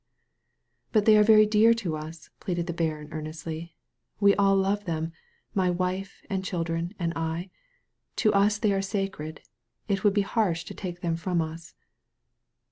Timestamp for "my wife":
5.53-6.25